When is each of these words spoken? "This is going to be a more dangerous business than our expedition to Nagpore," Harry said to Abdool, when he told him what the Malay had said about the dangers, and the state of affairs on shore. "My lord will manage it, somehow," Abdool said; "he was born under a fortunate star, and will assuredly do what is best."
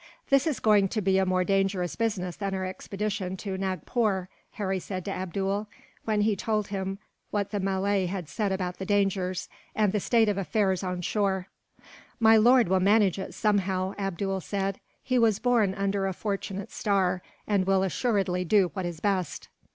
"This 0.31 0.47
is 0.47 0.59
going 0.59 0.87
to 0.87 0.99
be 1.01 1.19
a 1.19 1.27
more 1.27 1.43
dangerous 1.43 1.95
business 1.95 2.35
than 2.35 2.55
our 2.55 2.65
expedition 2.65 3.37
to 3.37 3.55
Nagpore," 3.55 4.29
Harry 4.53 4.79
said 4.79 5.05
to 5.05 5.11
Abdool, 5.11 5.67
when 6.05 6.21
he 6.21 6.35
told 6.35 6.69
him 6.69 6.97
what 7.29 7.51
the 7.51 7.59
Malay 7.59 8.07
had 8.07 8.27
said 8.27 8.51
about 8.51 8.79
the 8.79 8.85
dangers, 8.87 9.47
and 9.75 9.91
the 9.91 9.99
state 9.99 10.27
of 10.27 10.39
affairs 10.39 10.81
on 10.83 11.01
shore. 11.01 11.49
"My 12.19 12.35
lord 12.35 12.67
will 12.67 12.79
manage 12.79 13.19
it, 13.19 13.35
somehow," 13.35 13.93
Abdool 13.95 14.41
said; 14.41 14.79
"he 15.03 15.19
was 15.19 15.37
born 15.37 15.75
under 15.75 16.07
a 16.07 16.13
fortunate 16.13 16.71
star, 16.71 17.21
and 17.45 17.67
will 17.67 17.83
assuredly 17.83 18.43
do 18.43 18.71
what 18.73 18.87
is 18.87 19.01
best." 19.01 19.49